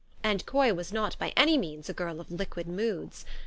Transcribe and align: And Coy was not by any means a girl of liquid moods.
And 0.23 0.43
Coy 0.47 0.73
was 0.73 0.91
not 0.91 1.15
by 1.19 1.31
any 1.37 1.59
means 1.59 1.87
a 1.87 1.93
girl 1.93 2.19
of 2.19 2.31
liquid 2.31 2.67
moods. 2.67 3.23